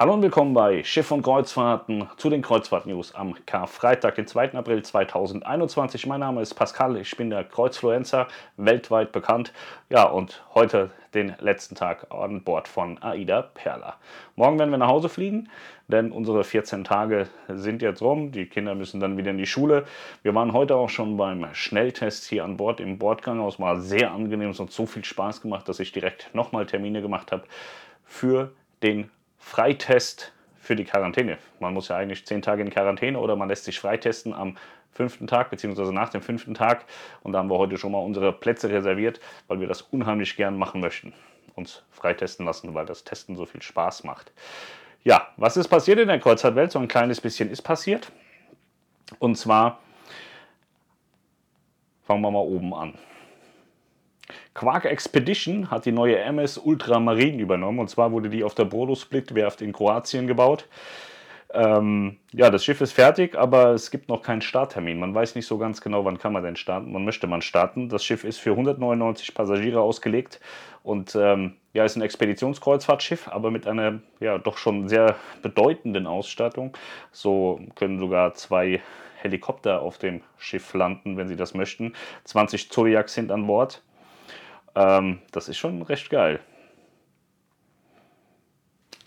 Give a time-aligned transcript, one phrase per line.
[0.00, 4.52] Hallo und willkommen bei Schiff und Kreuzfahrten zu den Kreuzfahrt-News am Karfreitag, den 2.
[4.52, 6.06] April 2021.
[6.06, 9.52] Mein Name ist Pascal, ich bin der Kreuzfluencer, weltweit bekannt.
[9.90, 13.96] Ja, und heute den letzten Tag an Bord von AIDA Perla.
[14.36, 15.48] Morgen werden wir nach Hause fliegen,
[15.88, 18.30] denn unsere 14 Tage sind jetzt rum.
[18.30, 19.84] Die Kinder müssen dann wieder in die Schule.
[20.22, 23.44] Wir waren heute auch schon beim Schnelltest hier an Bord im Bordgang.
[23.48, 27.02] Es war sehr angenehm, es hat so viel Spaß gemacht, dass ich direkt nochmal Termine
[27.02, 27.42] gemacht habe
[28.04, 28.52] für
[28.84, 31.38] den Freitest für die Quarantäne.
[31.60, 34.56] Man muss ja eigentlich zehn Tage in Quarantäne oder man lässt sich freitesten am
[34.92, 36.84] fünften Tag beziehungsweise nach dem fünften Tag.
[37.22, 40.58] Und da haben wir heute schon mal unsere Plätze reserviert, weil wir das unheimlich gern
[40.58, 41.14] machen möchten.
[41.54, 44.32] Uns freitesten lassen, weil das Testen so viel Spaß macht.
[45.04, 46.72] Ja, was ist passiert in der Kreuzfahrtwelt?
[46.72, 48.12] So ein kleines bisschen ist passiert.
[49.18, 49.80] Und zwar
[52.04, 52.98] fangen wir mal oben an.
[54.58, 57.78] Quark Expedition hat die neue MS Ultramarine übernommen.
[57.78, 60.66] Und zwar wurde die auf der Brodo Split Werft in Kroatien gebaut.
[61.54, 64.98] Ähm, ja, das Schiff ist fertig, aber es gibt noch keinen Starttermin.
[64.98, 66.90] Man weiß nicht so ganz genau, wann kann man denn starten.
[66.90, 67.88] Man möchte man starten.
[67.88, 70.40] Das Schiff ist für 199 Passagiere ausgelegt
[70.82, 76.76] und ähm, ja, ist ein Expeditionskreuzfahrtschiff, aber mit einer ja doch schon sehr bedeutenden Ausstattung.
[77.12, 78.82] So können sogar zwei
[79.20, 81.92] Helikopter auf dem Schiff landen, wenn sie das möchten.
[82.24, 83.82] 20 Zodiacs sind an Bord.
[84.78, 86.38] Ähm, das ist schon recht geil.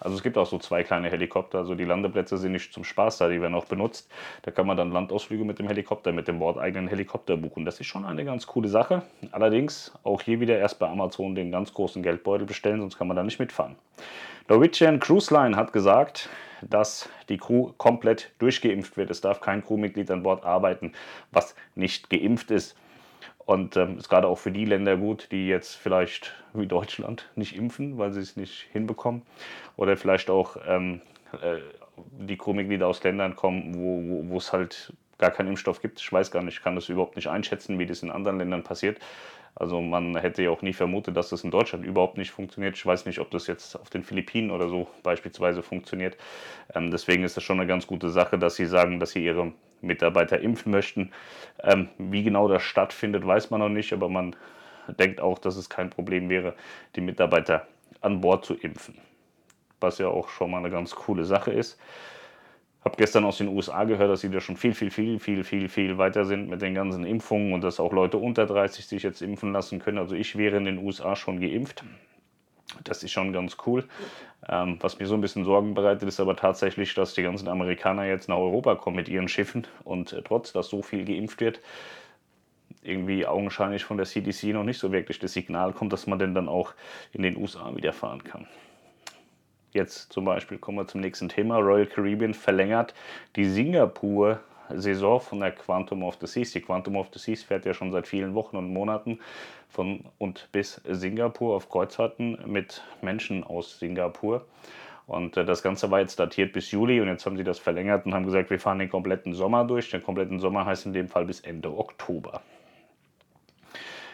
[0.00, 1.58] Also es gibt auch so zwei kleine Helikopter.
[1.58, 4.10] Also die Landeplätze sind nicht zum Spaß da, die werden auch benutzt.
[4.42, 7.64] Da kann man dann Landausflüge mit dem Helikopter, mit dem bordeigenen Helikopter buchen.
[7.64, 9.02] Das ist schon eine ganz coole Sache.
[9.32, 13.16] Allerdings auch hier wieder erst bei Amazon den ganz großen Geldbeutel bestellen, sonst kann man
[13.16, 13.76] da nicht mitfahren.
[14.48, 16.30] Norwegian Cruise Line hat gesagt,
[16.62, 19.10] dass die Crew komplett durchgeimpft wird.
[19.10, 20.92] Es darf kein Crewmitglied an Bord arbeiten,
[21.32, 22.76] was nicht geimpft ist.
[23.48, 27.56] Und ähm, ist gerade auch für die Länder gut, die jetzt vielleicht wie Deutschland nicht
[27.56, 29.22] impfen, weil sie es nicht hinbekommen.
[29.78, 31.00] Oder vielleicht auch ähm,
[31.40, 31.56] äh,
[32.18, 35.98] die Crewmitglieder aus Ländern kommen, wo, wo es halt gar keinen Impfstoff gibt.
[35.98, 38.64] Ich weiß gar nicht, ich kann das überhaupt nicht einschätzen, wie das in anderen Ländern
[38.64, 38.98] passiert.
[39.54, 42.76] Also man hätte ja auch nie vermutet, dass das in Deutschland überhaupt nicht funktioniert.
[42.76, 46.18] Ich weiß nicht, ob das jetzt auf den Philippinen oder so beispielsweise funktioniert.
[46.74, 49.54] Ähm, deswegen ist das schon eine ganz gute Sache, dass sie sagen, dass sie ihre
[49.80, 51.12] Mitarbeiter impfen möchten.
[51.62, 54.36] Ähm, wie genau das stattfindet, weiß man noch nicht, aber man
[54.98, 56.54] denkt auch, dass es kein Problem wäre,
[56.96, 57.66] die Mitarbeiter
[58.00, 58.98] an Bord zu impfen.
[59.80, 61.78] Was ja auch schon mal eine ganz coole Sache ist.
[62.84, 65.68] Habe gestern aus den USA gehört, dass sie da schon viel, viel, viel, viel, viel,
[65.68, 69.20] viel weiter sind mit den ganzen Impfungen und dass auch Leute unter 30 sich jetzt
[69.20, 69.98] impfen lassen können.
[69.98, 71.84] Also ich wäre in den USA schon geimpft.
[72.84, 73.84] Das ist schon ganz cool.
[74.48, 78.04] Ähm, was mir so ein bisschen Sorgen bereitet, ist aber tatsächlich, dass die ganzen Amerikaner
[78.04, 81.60] jetzt nach Europa kommen mit ihren Schiffen und äh, trotz, dass so viel geimpft wird,
[82.82, 86.34] irgendwie augenscheinlich von der CDC noch nicht so wirklich das Signal kommt, dass man denn
[86.34, 86.74] dann auch
[87.12, 88.46] in den USA wieder fahren kann.
[89.72, 91.58] Jetzt zum Beispiel kommen wir zum nächsten Thema.
[91.58, 92.94] Royal Caribbean verlängert
[93.36, 94.40] die Singapur
[94.74, 96.52] Saison von der Quantum of the Seas.
[96.52, 99.20] Die Quantum of the Seas fährt ja schon seit vielen Wochen und Monaten
[99.68, 104.46] von und bis Singapur auf Kreuzfahrten mit Menschen aus Singapur.
[105.06, 108.04] Und äh, das Ganze war jetzt datiert bis Juli und jetzt haben sie das verlängert
[108.06, 109.90] und haben gesagt, wir fahren den kompletten Sommer durch.
[109.90, 112.42] Den kompletten Sommer heißt in dem Fall bis Ende Oktober.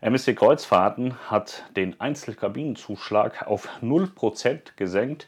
[0.00, 5.26] MSC Kreuzfahrten hat den Einzelkabinenzuschlag auf 0% gesenkt.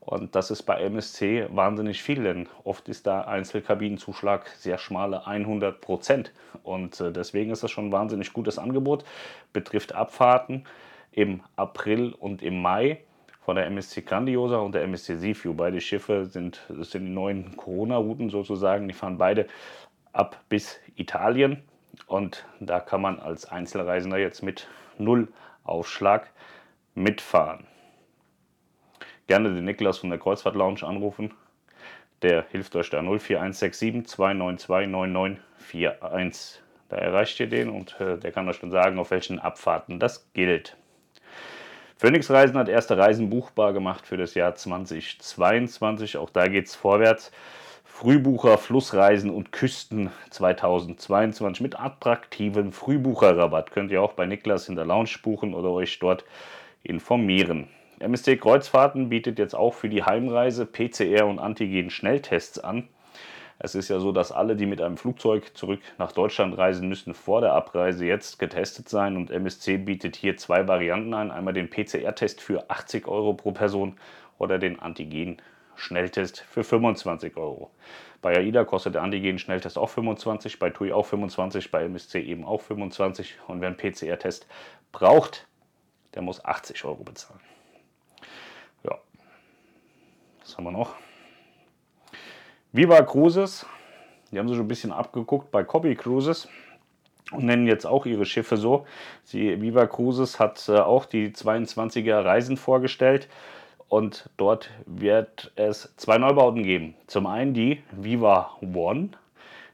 [0.00, 5.80] Und das ist bei MSC wahnsinnig viel, denn oft ist der Einzelkabinenzuschlag sehr schmale 100
[5.80, 6.32] Prozent.
[6.62, 9.04] Und äh, deswegen ist das schon ein wahnsinnig gutes Angebot.
[9.52, 10.64] Betrifft Abfahrten
[11.12, 13.02] im April und im Mai
[13.44, 15.52] von der MSC Grandiosa und der MSC Seaview.
[15.52, 18.88] Beide Schiffe sind, das sind die neuen Corona-Routen sozusagen.
[18.88, 19.46] Die fahren beide
[20.12, 21.62] ab bis Italien.
[22.06, 25.28] Und da kann man als Einzelreisender jetzt mit Null
[25.64, 26.30] Aufschlag
[26.94, 27.66] mitfahren
[29.28, 31.32] gerne den Niklas von der Kreuzfahrt Lounge anrufen.
[32.22, 36.60] Der hilft euch da 04167 292 9941.
[36.88, 40.32] Da erreicht ihr den und äh, der kann euch dann sagen, auf welchen Abfahrten das
[40.32, 40.76] gilt.
[41.96, 46.16] Phoenix Reisen hat erste Reisen buchbar gemacht für das Jahr 2022.
[46.16, 47.30] Auch da geht es vorwärts.
[47.84, 53.72] Frühbucher, Flussreisen und Küsten 2022 mit attraktivem Frühbucherrabatt.
[53.72, 56.24] Könnt ihr auch bei Niklas in der Lounge buchen oder euch dort
[56.84, 57.68] informieren.
[58.00, 62.88] MSC Kreuzfahrten bietet jetzt auch für die Heimreise PCR und Antigen-Schnelltests an.
[63.58, 67.12] Es ist ja so, dass alle, die mit einem Flugzeug zurück nach Deutschland reisen, müssen
[67.12, 69.16] vor der Abreise jetzt getestet sein.
[69.16, 71.32] Und MSC bietet hier zwei Varianten an.
[71.32, 73.96] Einmal den PCR-Test für 80 Euro pro Person
[74.38, 77.72] oder den Antigen-Schnelltest für 25 Euro.
[78.22, 82.60] Bei AIDA kostet der Antigen-Schnelltest auch 25, bei TUI auch 25, bei MSC eben auch
[82.60, 83.38] 25.
[83.48, 84.46] Und wer einen PCR-Test
[84.92, 85.48] braucht,
[86.14, 87.40] der muss 80 Euro bezahlen.
[90.58, 90.96] Haben wir noch?
[92.72, 93.64] Viva Cruises.
[94.32, 96.48] Die haben sich ein bisschen abgeguckt bei Copy Cruises
[97.30, 98.84] und nennen jetzt auch ihre Schiffe so.
[99.22, 103.28] Sie, Viva Cruises hat äh, auch die 22er Reisen vorgestellt
[103.88, 106.96] und dort wird es zwei Neubauten geben.
[107.06, 109.10] Zum einen die Viva One.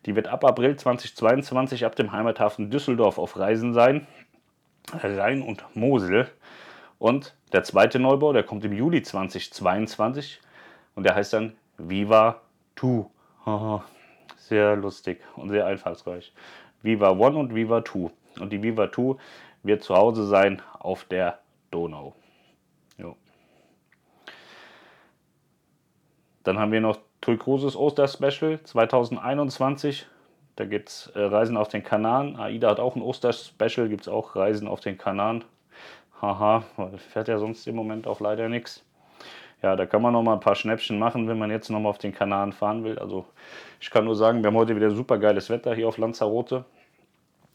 [0.05, 4.07] Die wird ab April 2022 ab dem Heimathafen Düsseldorf auf Reisen sein.
[4.93, 6.29] Rhein und Mosel.
[6.99, 10.41] Und der zweite Neubau, der kommt im Juli 2022
[10.95, 12.41] und der heißt dann Viva
[12.77, 13.07] 2.
[14.37, 16.33] Sehr lustig und sehr einfallsreich.
[16.83, 18.11] Viva One und Viva 2.
[18.41, 19.17] Und die Viva 2
[19.63, 21.39] wird zu Hause sein auf der
[21.71, 22.15] Donau.
[22.99, 23.17] Jo.
[26.43, 30.07] Dann haben wir noch Tui Cruises Oster Special 2021.
[30.57, 32.37] Da gibt es äh, Reisen auf den Kanaren.
[32.37, 35.45] AIDA hat auch ein Oster-Special, gibt es auch Reisen auf den Kanaren.
[36.23, 36.63] Haha,
[37.11, 38.85] fährt ja sonst im Moment auch leider nichts.
[39.65, 41.89] Ja, da kann man noch mal ein paar Schnäppchen machen, wenn man jetzt noch mal
[41.89, 42.99] auf den Kanaren fahren will.
[42.99, 43.25] Also
[43.81, 46.67] ich kann nur sagen, wir haben heute wieder super geiles Wetter hier auf Lanzarote.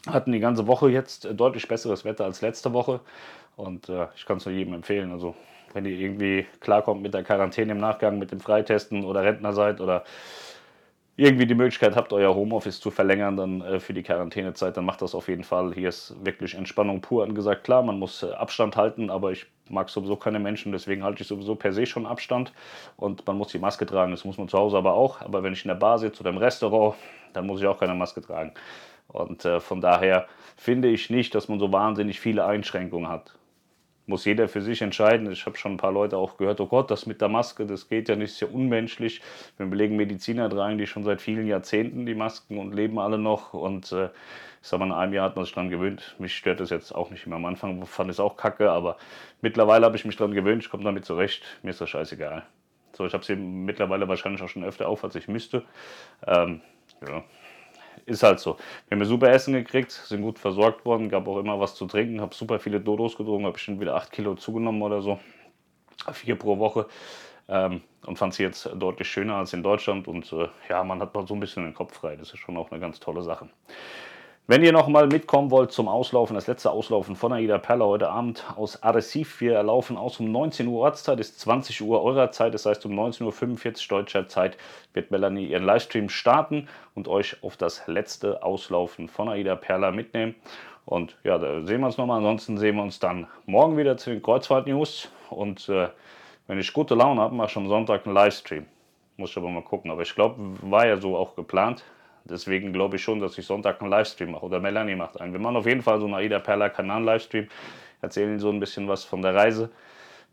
[0.08, 3.02] Hatten die ganze Woche jetzt deutlich besseres Wetter als letzte Woche.
[3.58, 5.12] Und äh, ich kann es nur jedem empfehlen.
[5.12, 5.36] Also
[5.74, 9.80] wenn ihr irgendwie klarkommt mit der Quarantäne im Nachgang, mit dem Freitesten oder Rentner seid
[9.80, 10.04] oder
[11.20, 15.02] irgendwie die Möglichkeit habt, euer Homeoffice zu verlängern dann äh, für die Quarantänezeit, dann macht
[15.02, 15.74] das auf jeden Fall.
[15.74, 17.66] Hier ist wirklich Entspannung pur angesagt.
[17.66, 21.28] Klar, man muss äh, Abstand halten, aber ich mag sowieso keine Menschen, deswegen halte ich
[21.28, 22.54] sowieso per se schon Abstand.
[22.96, 25.22] Und man muss die Maske tragen, das muss man zu Hause aber auch.
[25.22, 26.96] Aber wenn ich in der Bar sitze oder im Restaurant,
[27.34, 28.54] dann muss ich auch keine Maske tragen.
[29.10, 33.39] Und äh, von daher finde ich nicht, dass man so wahnsinnig viele Einschränkungen hat
[34.10, 35.32] muss jeder für sich entscheiden.
[35.32, 37.88] Ich habe schon ein paar Leute auch gehört, oh Gott, das mit der Maske, das
[37.88, 39.22] geht ja nicht, ist ja unmenschlich.
[39.58, 43.54] Wir belegen Mediziner tragen die schon seit vielen Jahrzehnten die Masken und leben alle noch.
[43.54, 44.06] Und äh,
[44.62, 46.16] ich sag mal, in einem Jahr hat man sich dran gewöhnt.
[46.18, 47.38] Mich stört das jetzt auch nicht mehr.
[47.38, 48.98] Am Anfang fand ich es auch kacke, aber
[49.42, 51.44] mittlerweile habe ich mich dran gewöhnt, ich komme damit zurecht.
[51.62, 52.44] Mir ist das scheißegal.
[52.94, 55.64] So, ich habe sie mittlerweile wahrscheinlich auch schon öfter auf, als ich müsste.
[56.26, 56.62] Ähm,
[57.08, 57.24] ja
[58.06, 58.58] ist halt so.
[58.88, 62.22] Wir haben super Essen gekriegt, sind gut versorgt worden, gab auch immer was zu trinken,
[62.22, 65.20] habe super viele Dodos getrunken, habe bestimmt wieder 8 Kilo zugenommen oder so.
[66.14, 66.88] Vier pro Woche.
[67.50, 70.08] Ähm, und fand sie jetzt deutlich schöner als in Deutschland.
[70.08, 72.16] Und äh, ja, man hat mal so ein bisschen den Kopf frei.
[72.16, 73.50] Das ist schon auch eine ganz tolle Sache.
[74.50, 78.10] Wenn ihr noch mal mitkommen wollt zum Auslaufen, das letzte Auslaufen von Aida Perla heute
[78.10, 79.42] Abend aus Arrecife.
[79.42, 83.00] Wir laufen aus um 19 Uhr Ortszeit, ist 20 Uhr eurer Zeit, das heißt um
[83.00, 84.58] 19.45 Uhr deutscher Zeit
[84.94, 90.34] wird Melanie ihren Livestream starten und euch auf das letzte Auslaufen von Aida Perla mitnehmen.
[90.84, 92.18] Und ja, da sehen wir uns nochmal.
[92.18, 95.12] Ansonsten sehen wir uns dann morgen wieder zu den Kreuzfahrt-News.
[95.30, 95.90] Und äh,
[96.48, 98.66] wenn ich gute Laune habe, mache ich am Sonntag einen Livestream.
[99.16, 99.92] Muss ich aber mal gucken.
[99.92, 101.84] Aber ich glaube, war ja so auch geplant.
[102.26, 104.46] Deswegen glaube ich schon, dass ich Sonntag einen Livestream mache.
[104.46, 105.34] Oder Melanie macht einen.
[105.34, 107.48] Wir machen auf jeden Fall so einen Aida Perla Kanal Livestream.
[108.02, 109.70] Erzählen so ein bisschen was von der Reise.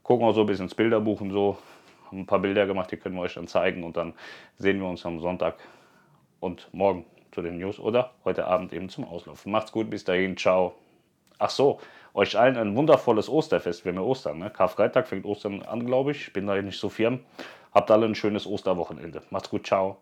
[0.03, 1.59] Gucken auch so ein bisschen ins Bilderbuch und so.
[2.07, 3.83] Haben ein paar Bilder gemacht, die können wir euch dann zeigen.
[3.83, 4.15] Und dann
[4.59, 5.57] sehen wir uns am Sonntag
[6.41, 9.53] und morgen zu den News oder heute Abend eben zum Auslaufen.
[9.53, 10.75] Macht's gut, bis dahin, ciao.
[11.39, 11.81] Ach so,
[12.15, 13.85] euch allen ein wundervolles Osterfest.
[13.85, 14.49] Wir haben ja Ostern, ne?
[14.51, 16.29] Karfreitag fängt Ostern an, glaube ich.
[16.29, 17.21] Ich bin da nicht so firm.
[17.75, 19.23] Habt alle ein schönes Osterwochenende.
[19.31, 19.99] Macht's gut, ciao.